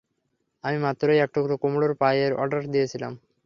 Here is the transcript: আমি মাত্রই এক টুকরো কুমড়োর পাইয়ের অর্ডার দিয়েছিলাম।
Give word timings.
আমি 0.63 0.77
মাত্রই 0.85 1.21
এক 1.23 1.29
টুকরো 1.35 1.55
কুমড়োর 1.61 1.93
পাইয়ের 2.01 2.31
অর্ডার 2.33 2.61
দিয়েছিলাম। 2.73 3.13